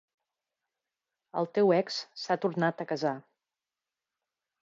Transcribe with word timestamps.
El 1.41 1.49
teu 1.57 1.73
ex 1.75 1.99
s'ha 2.23 2.37
tornat 2.45 2.81
a 2.81 2.87
casar. 2.95 3.13